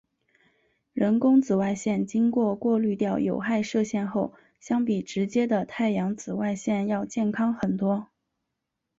[0.93, 8.07] 人工紫外线经过过滤掉有害射线后相比直接的太阳紫外线要健康很多。